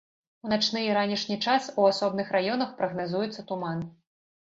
[0.45, 3.91] У начны і ранішні час у асобных раёнах прагназуецца туман.